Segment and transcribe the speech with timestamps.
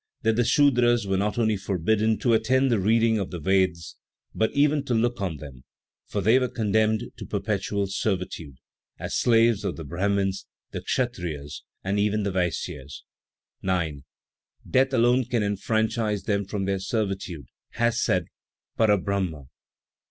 [0.23, 3.97] That the Sudras were not only forbidden to attend the reading of the Vedas,
[4.33, 5.63] but even to look on them;
[6.07, 8.55] for they were condemned to perpetual servitude,
[8.97, 13.03] as slaves of the Brahmins, the Kshatriyas and even the Vaisyas.
[13.61, 14.03] 9.
[14.67, 18.25] "Death alone can enfranchise them from their servitude," has said
[18.77, 19.49] Para Brahma.